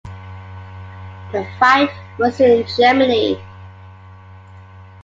[1.31, 3.39] The fight was in Germany.